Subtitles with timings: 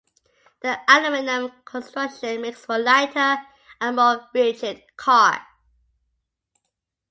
[0.61, 3.37] The aluminium construction makes for a lighter
[3.79, 5.45] and more rigid car.